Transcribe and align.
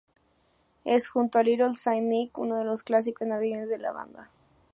Es 0.83 1.09
junto 1.09 1.37
a 1.37 1.43
"Little 1.43 1.75
Saint 1.75 2.07
Nick" 2.07 2.35
uno 2.39 2.57
de 2.57 2.63
los 2.65 2.81
clásicos 2.81 3.27
navideños 3.27 3.69
de 3.69 3.77
la 3.77 3.91
banda. 3.91 4.31